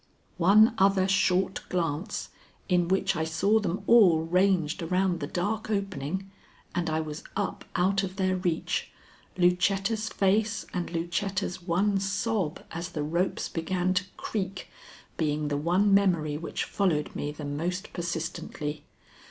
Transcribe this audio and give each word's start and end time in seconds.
One 0.39 0.73
other 0.79 1.07
short 1.07 1.61
glance, 1.69 2.29
in 2.67 2.87
which 2.87 3.15
I 3.15 3.23
saw 3.23 3.59
them 3.59 3.83
all 3.85 4.21
ranged 4.23 4.81
around 4.81 5.19
the 5.19 5.27
dark 5.27 5.69
opening, 5.69 6.31
and 6.73 6.89
I 6.89 6.99
was 6.99 7.23
up 7.35 7.65
out 7.75 8.01
of 8.01 8.15
their 8.15 8.35
reach, 8.35 8.89
Lucetta's 9.37 10.09
face 10.09 10.65
and 10.73 10.89
Lucetta's 10.89 11.61
one 11.61 11.99
sob 11.99 12.63
as 12.71 12.89
the 12.93 13.03
ropes 13.03 13.47
began 13.47 13.93
to 13.93 14.05
creak, 14.17 14.69
being 15.17 15.49
the 15.49 15.55
one 15.57 15.93
memory 15.93 16.35
which 16.35 16.63
followed 16.63 17.15
me 17.15 17.31
the 17.31 17.45
most 17.45 17.93
persistently. 17.93 18.81